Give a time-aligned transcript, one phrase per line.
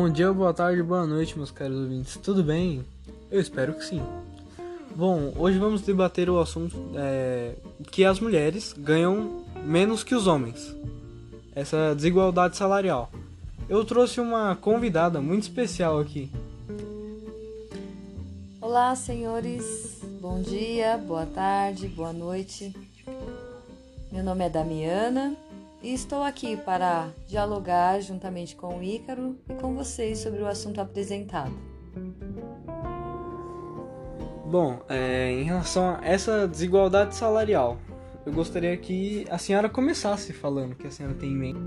[0.00, 2.16] Bom dia, boa tarde, boa noite, meus caros ouvintes.
[2.16, 2.82] Tudo bem?
[3.30, 4.02] Eu espero que sim.
[4.96, 7.54] Bom, hoje vamos debater o assunto é,
[7.90, 10.74] que as mulheres ganham menos que os homens.
[11.54, 13.12] Essa desigualdade salarial.
[13.68, 16.30] Eu trouxe uma convidada muito especial aqui.
[18.58, 20.00] Olá, senhores.
[20.18, 22.74] Bom dia, boa tarde, boa noite.
[24.10, 25.36] Meu nome é Damiana
[25.82, 30.80] e estou aqui para dialogar juntamente com o Ícaro e com vocês sobre o assunto
[30.80, 31.52] apresentado.
[34.46, 37.78] Bom, é, em relação a essa desigualdade salarial,
[38.26, 41.60] eu gostaria que a senhora começasse falando que a senhora tem em mente.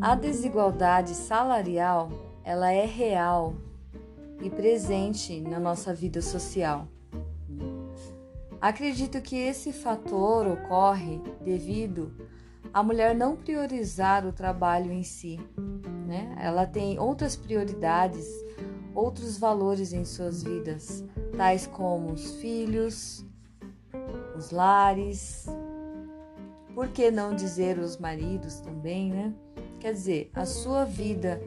[0.00, 2.10] A desigualdade salarial,
[2.44, 3.54] ela é real
[4.44, 6.86] e presente na nossa vida social.
[8.60, 12.14] Acredito que esse fator ocorre devido
[12.72, 15.40] à mulher não priorizar o trabalho em si.
[16.06, 16.36] Né?
[16.38, 18.28] Ela tem outras prioridades,
[18.94, 21.02] outros valores em suas vidas,
[21.36, 23.24] tais como os filhos,
[24.36, 25.46] os lares,
[26.74, 29.32] por que não dizer os maridos também, né?
[29.80, 31.40] Quer dizer, a sua vida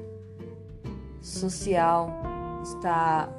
[1.22, 2.10] social,
[2.68, 3.30] está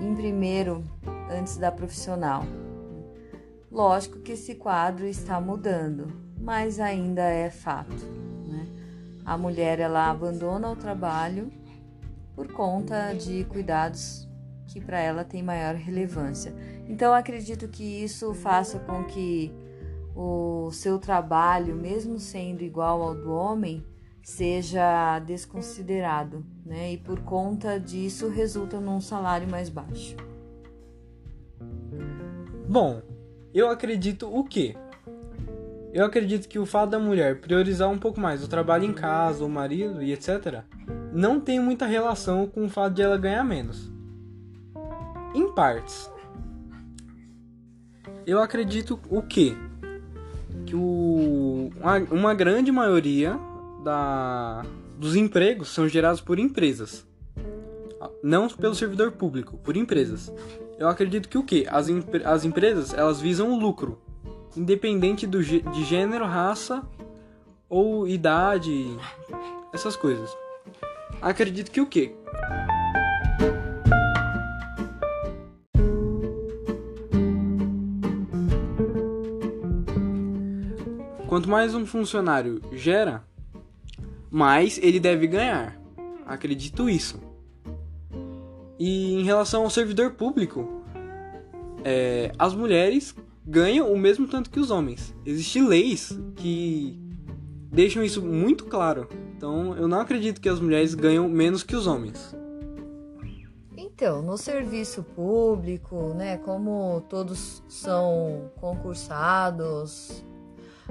[0.00, 0.82] em primeiro
[1.30, 2.44] antes da profissional.
[3.70, 8.06] Lógico que esse quadro está mudando, mas ainda é fato.
[8.46, 8.66] Né?
[9.24, 11.50] A mulher ela abandona o trabalho
[12.34, 14.26] por conta de cuidados
[14.66, 16.54] que para ela tem maior relevância.
[16.88, 19.52] Então acredito que isso faça com que
[20.14, 23.84] o seu trabalho, mesmo sendo igual ao do homem,
[24.26, 26.94] seja desconsiderado, né?
[26.94, 30.16] E por conta disso resulta num salário mais baixo.
[32.68, 33.00] Bom,
[33.54, 34.74] eu acredito o quê?
[35.92, 39.44] Eu acredito que o fato da mulher priorizar um pouco mais o trabalho em casa,
[39.44, 40.64] o marido e etc,
[41.12, 43.92] não tem muita relação com o fato de ela ganhar menos.
[45.36, 46.10] Em partes.
[48.26, 49.54] Eu acredito o quê?
[50.66, 53.38] Que o, uma, uma grande maioria
[53.86, 54.66] da,
[54.98, 57.06] dos empregos são gerados por empresas,
[58.20, 60.32] não pelo servidor público, por empresas.
[60.76, 61.64] Eu acredito que o que?
[61.68, 61.86] As,
[62.24, 64.02] as empresas elas visam o lucro,
[64.56, 66.82] independente do, de gênero, raça
[67.68, 68.86] ou idade,
[69.72, 70.36] essas coisas.
[71.22, 72.12] Acredito que o que?
[81.28, 83.22] Quanto mais um funcionário gera,
[84.30, 85.80] mas ele deve ganhar.
[86.26, 87.20] Acredito isso.
[88.78, 90.82] E em relação ao servidor público,
[91.84, 93.14] é, as mulheres
[93.46, 95.14] ganham o mesmo tanto que os homens.
[95.24, 96.98] Existem leis que
[97.70, 99.08] deixam isso muito claro.
[99.36, 102.34] Então eu não acredito que as mulheres ganham menos que os homens.
[103.76, 110.22] Então, no serviço público, né, como todos são concursados,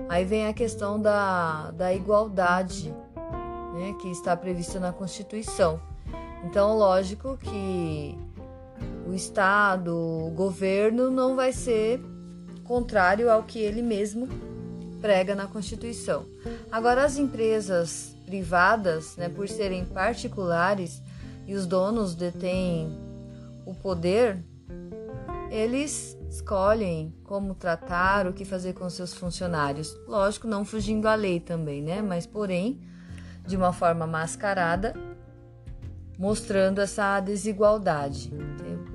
[0.09, 2.91] aí vem a questão da, da igualdade
[3.75, 5.79] né, que está prevista na Constituição.
[6.43, 8.17] Então, lógico que
[9.07, 12.01] o Estado, o governo não vai ser
[12.63, 14.27] contrário ao que ele mesmo
[15.01, 16.25] prega na Constituição.
[16.71, 21.01] Agora, as empresas privadas, né, por serem particulares
[21.45, 22.97] e os donos detêm
[23.65, 24.43] o poder,
[25.51, 29.95] eles escolhem como tratar, o que fazer com seus funcionários.
[30.07, 32.01] Lógico, não fugindo à lei também, né?
[32.01, 32.81] Mas, porém,
[33.45, 34.93] de uma forma mascarada,
[36.17, 38.31] mostrando essa desigualdade.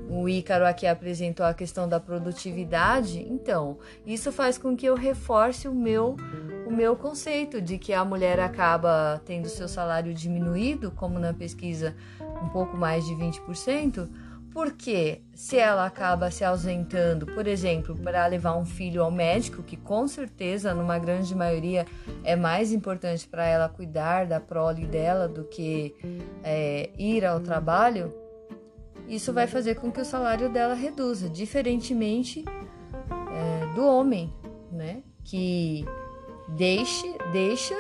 [0.09, 5.69] O Ícaro aqui apresentou a questão da produtividade, então isso faz com que eu reforce
[5.69, 6.17] o meu
[6.67, 11.97] o meu conceito de que a mulher acaba tendo seu salário diminuído, como na pesquisa
[12.43, 14.09] um pouco mais de 20%,
[14.53, 19.77] porque se ela acaba se ausentando, por exemplo, para levar um filho ao médico, que
[19.77, 21.87] com certeza, numa grande maioria,
[22.25, 25.95] é mais importante para ela cuidar da prole dela do que
[26.43, 28.13] é, ir ao trabalho,
[29.09, 34.33] isso vai fazer com que o salário dela reduza, diferentemente é, do homem,
[34.71, 35.03] né?
[35.25, 35.85] Que
[36.49, 37.75] deixe, deixa,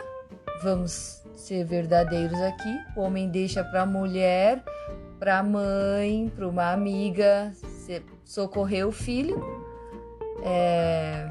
[0.63, 4.63] vamos ser verdadeiros aqui, o homem deixa para a mulher
[5.21, 7.53] para a mãe, para uma amiga,
[8.25, 9.39] socorrer o filho
[10.43, 11.29] é,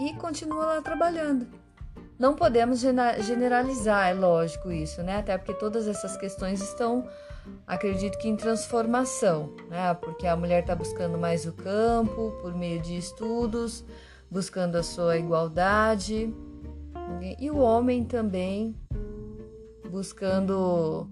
[0.00, 1.46] e continua lá trabalhando.
[2.18, 5.18] Não podemos generalizar, é lógico isso, né?
[5.18, 7.06] Até porque todas essas questões estão
[7.66, 9.92] acredito que em transformação, né?
[9.94, 13.84] Porque a mulher está buscando mais o campo por meio de estudos,
[14.30, 16.32] buscando a sua igualdade,
[17.38, 18.74] e o homem também
[19.90, 21.08] buscando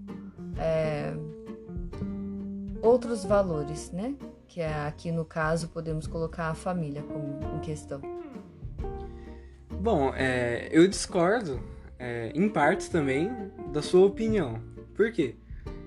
[0.57, 1.13] é,
[2.81, 4.15] outros valores, né?
[4.47, 8.01] Que é, aqui no caso podemos colocar a família como em questão.
[9.69, 11.59] Bom, é, eu discordo
[11.97, 13.31] é, em partes também
[13.71, 14.61] da sua opinião.
[14.95, 15.35] Por quê?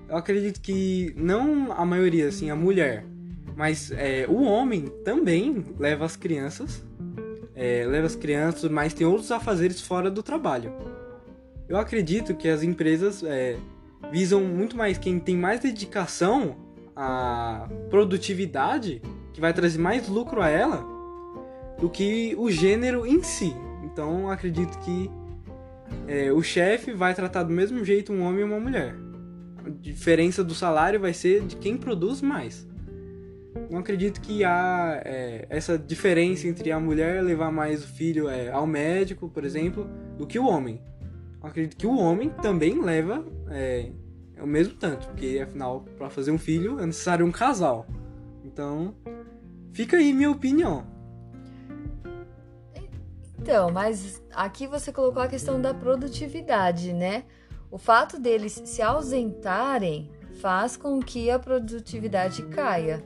[0.07, 3.05] Eu acredito que não a maioria, assim, a mulher,
[3.55, 6.83] mas é, o homem também leva as crianças,
[7.55, 10.73] é, leva as crianças, mas tem outros afazeres fora do trabalho.
[11.67, 13.57] Eu acredito que as empresas é,
[14.11, 16.64] visam muito mais quem tem mais dedicação
[16.95, 19.01] à produtividade,
[19.33, 20.85] que vai trazer mais lucro a ela,
[21.79, 23.53] do que o gênero em si.
[23.83, 25.09] Então acredito que
[26.07, 28.95] é, o chefe vai tratar do mesmo jeito um homem e uma mulher.
[29.65, 32.67] A diferença do salário vai ser de quem produz mais.
[33.69, 38.51] Não acredito que há é, essa diferença entre a mulher levar mais o filho é,
[38.51, 40.81] ao médico, por exemplo, do que o homem.
[41.41, 43.25] Eu acredito que o homem também leva
[44.35, 47.85] é, o mesmo tanto, porque afinal, para fazer um filho é necessário um casal.
[48.43, 48.93] Então,
[49.71, 50.85] fica aí minha opinião.
[53.39, 57.25] Então, mas aqui você colocou a questão da produtividade, né?
[57.69, 60.09] O fato deles se ausentarem
[60.41, 63.03] faz com que a produtividade caia.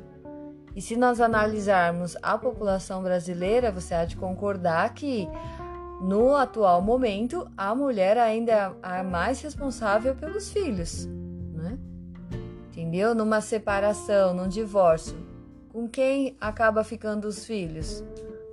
[0.75, 5.27] E se nós analisarmos a população brasileira, você há de concordar que
[6.01, 11.18] no atual momento a mulher ainda é a mais responsável pelos filhos?
[12.89, 13.13] Entendeu?
[13.13, 15.15] Numa separação, num divórcio,
[15.71, 18.03] com quem acaba ficando os filhos?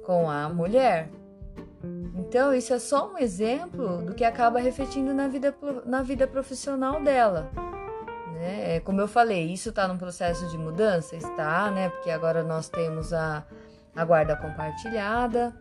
[0.05, 1.09] Com a mulher.
[2.15, 5.57] Então, isso é só um exemplo do que acaba refletindo na vida,
[5.87, 7.51] na vida profissional dela.
[8.35, 8.77] Né?
[8.77, 11.17] É, como eu falei, isso está num processo de mudança?
[11.17, 11.89] Está, né?
[11.89, 13.43] Porque agora nós temos a,
[13.97, 15.57] a guarda compartilhada.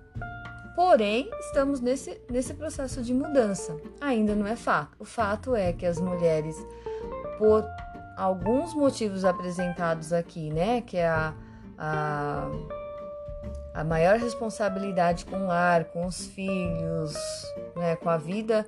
[0.75, 3.74] Porém, estamos nesse, nesse processo de mudança.
[4.01, 4.98] Ainda não é fato.
[5.00, 6.57] O fato é que as mulheres,
[8.15, 10.81] alguns motivos apresentados aqui, né?
[10.81, 11.33] Que é a,
[11.77, 12.50] a
[13.75, 17.13] a maior responsabilidade com o lar, com os filhos,
[17.75, 18.65] né, com a vida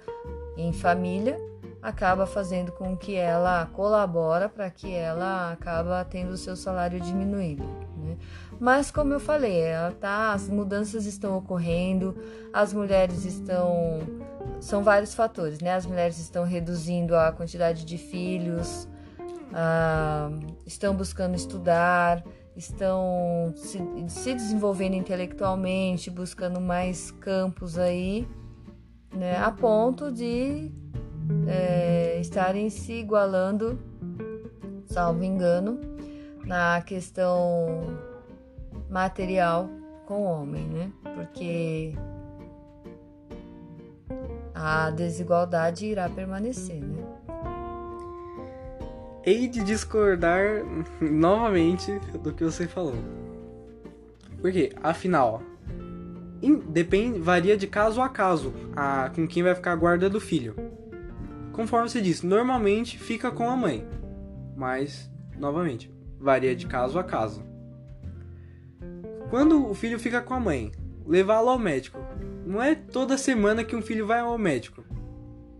[0.57, 1.39] em família,
[1.81, 7.63] acaba fazendo com que ela colabora para que ela acaba tendo o seu salário diminuído.
[7.97, 8.17] Né?
[8.59, 12.17] Mas como eu falei, ela tá, as mudanças estão ocorrendo,
[12.51, 13.99] as mulheres estão,
[14.59, 15.73] são vários fatores, né?
[15.73, 18.89] As mulheres estão reduzindo a quantidade de filhos,
[19.53, 20.29] ah,
[20.65, 22.23] estão buscando estudar,
[22.55, 23.79] estão se,
[24.09, 28.27] se desenvolvendo intelectualmente, buscando mais campos aí,
[29.13, 30.71] né, a ponto de
[31.47, 33.79] é, estarem se igualando,
[34.85, 35.79] salvo engano,
[36.45, 37.97] na questão
[38.89, 39.69] material
[40.05, 40.91] com o homem, né?
[41.15, 41.93] Porque
[44.55, 46.96] a desigualdade irá permanecer, né?
[49.27, 50.63] Hei de discordar
[51.01, 52.95] novamente do que você falou.
[54.39, 55.43] Porque, afinal,
[56.69, 60.55] depende, varia de caso a caso a, com quem vai ficar a guarda do filho.
[61.51, 63.85] Conforme você disse, normalmente fica com a mãe.
[64.55, 67.43] Mas, novamente, varia de caso a caso.
[69.29, 70.71] Quando o filho fica com a mãe,
[71.05, 71.99] levá-lo ao médico.
[72.45, 74.85] Não é toda semana que um filho vai ao médico.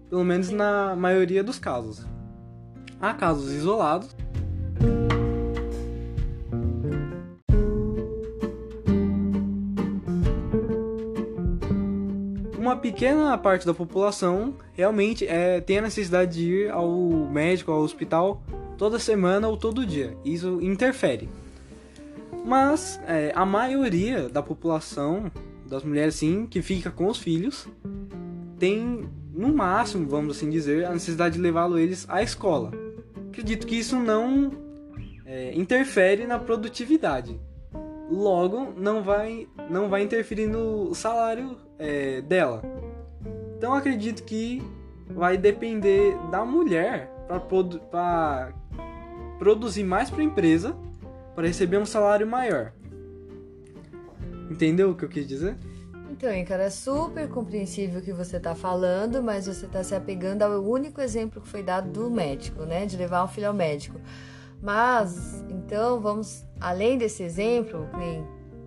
[0.10, 2.06] Pelo menos na maioria dos casos.
[3.00, 4.16] Há casos isolados.
[12.58, 16.90] Uma pequena parte da população realmente é, tem a necessidade de ir ao
[17.32, 18.42] médico, ao hospital,
[18.78, 20.18] toda semana ou todo dia.
[20.26, 21.30] Isso interfere.
[22.44, 25.32] Mas é, a maioria da população,
[25.68, 27.68] das mulheres sim, que fica com os filhos,
[28.58, 32.87] tem no máximo, vamos assim dizer, a necessidade de levá-lo eles à escola
[33.38, 34.52] acredito que isso não
[35.24, 37.40] é, interfere na produtividade.
[38.10, 42.64] Logo, não vai, não vai interferir no salário é, dela.
[43.56, 44.64] Então, acredito que
[45.08, 47.80] vai depender da mulher para produ
[49.38, 50.76] produzir mais para a empresa
[51.36, 52.74] para receber um salário maior.
[54.50, 55.56] Entendeu o que eu quis dizer?
[56.18, 60.42] Então, cara, é super compreensível o que você está falando, mas você está se apegando
[60.42, 62.88] ao único exemplo que foi dado do médico, né?
[62.88, 64.02] De levar um filho ao médico.
[64.60, 67.88] Mas, então, vamos, além desse exemplo,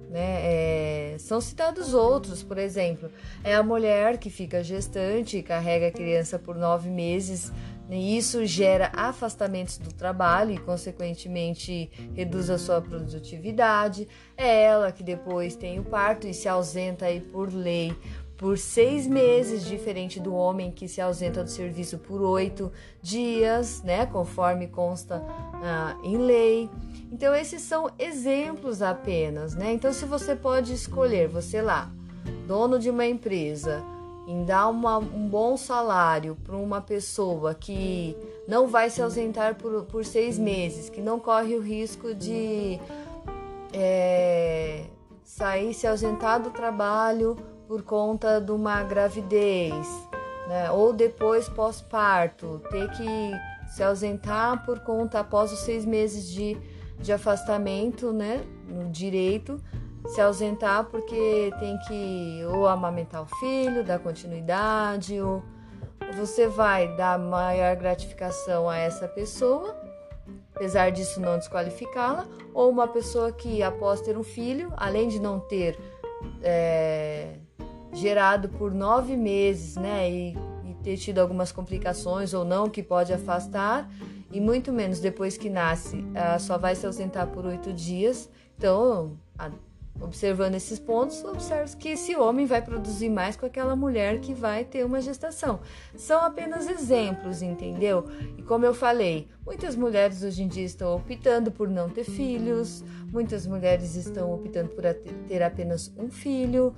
[0.08, 3.10] né, é, são citados outros, por exemplo,
[3.42, 7.52] é a mulher que fica gestante e carrega a criança por nove meses
[7.90, 14.06] E isso gera afastamentos do trabalho e, consequentemente, reduz a sua produtividade.
[14.36, 17.96] É ela que depois tem o parto e se ausenta aí por lei
[18.40, 24.06] por seis meses, diferente do homem que se ausenta do serviço por oito dias, né?
[24.06, 25.22] Conforme consta
[25.62, 26.70] ah, em lei.
[27.12, 29.74] Então, esses são exemplos apenas, né?
[29.74, 31.92] Então, se você pode escolher, você lá,
[32.46, 33.84] dono de uma empresa,
[34.30, 39.82] em dar uma, um bom salário para uma pessoa que não vai se ausentar por,
[39.86, 42.78] por seis meses, que não corre o risco de
[43.72, 44.84] é,
[45.24, 49.74] sair, se ausentar do trabalho por conta de uma gravidez,
[50.46, 50.70] né?
[50.70, 53.32] ou depois pós-parto, ter que
[53.74, 56.56] se ausentar por conta após os seis meses de,
[57.00, 59.60] de afastamento, né, no direito,
[60.06, 65.42] se ausentar porque tem que ou amamentar o filho, dar continuidade, ou
[66.16, 69.76] você vai dar maior gratificação a essa pessoa,
[70.54, 75.38] apesar disso não desqualificá-la, ou uma pessoa que após ter um filho, além de não
[75.38, 75.78] ter
[76.42, 77.34] é,
[77.92, 83.12] gerado por nove meses, né, e, e ter tido algumas complicações ou não que pode
[83.12, 83.88] afastar,
[84.32, 86.04] e muito menos depois que nasce,
[86.38, 88.30] só vai se ausentar por oito dias.
[88.56, 89.50] Então, a,
[90.00, 94.64] Observando esses pontos, observa que esse homem vai produzir mais com aquela mulher que vai
[94.64, 95.60] ter uma gestação.
[95.94, 98.04] São apenas exemplos, entendeu?
[98.38, 102.82] E como eu falei, muitas mulheres hoje em dia estão optando por não ter filhos,
[103.12, 104.84] muitas mulheres estão optando por
[105.28, 106.74] ter apenas um filho,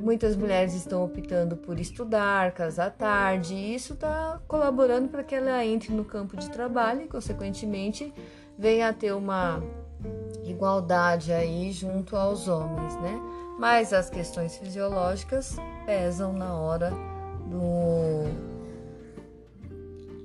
[0.00, 5.64] muitas mulheres estão optando por estudar, casar tarde, e isso está colaborando para que ela
[5.64, 8.14] entre no campo de trabalho e, consequentemente,
[8.58, 9.62] venha a ter uma
[10.44, 13.20] igualdade aí junto aos homens, né?
[13.58, 16.92] Mas as questões fisiológicas pesam na hora
[17.46, 18.24] do,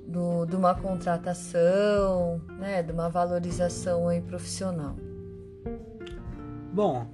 [0.06, 2.82] do de uma contratação, né?
[2.82, 4.96] De uma valorização aí profissional.
[6.72, 7.06] Bom,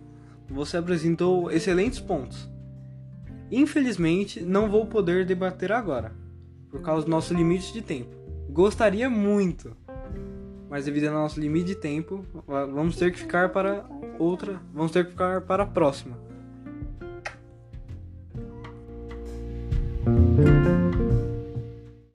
[0.49, 2.49] você apresentou excelentes pontos.
[3.51, 6.13] Infelizmente, não vou poder debater agora,
[6.71, 8.15] por causa do nosso limite de tempo.
[8.51, 9.77] Gostaria muito
[10.69, 13.85] mas devido ao nosso limite de tempo, vamos ter que ficar para
[14.19, 16.28] outra, vamos ter que ficar para a próxima.